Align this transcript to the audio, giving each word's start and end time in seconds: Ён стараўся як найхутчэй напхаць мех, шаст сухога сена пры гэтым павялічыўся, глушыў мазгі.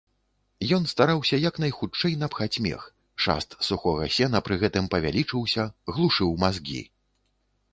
Ён 0.75 0.83
стараўся 0.91 1.37
як 1.49 1.59
найхутчэй 1.63 2.15
напхаць 2.23 2.61
мех, 2.67 2.87
шаст 3.25 3.49
сухога 3.67 4.09
сена 4.17 4.41
пры 4.49 4.55
гэтым 4.65 4.85
павялічыўся, 4.97 5.63
глушыў 5.95 6.35
мазгі. 6.47 6.81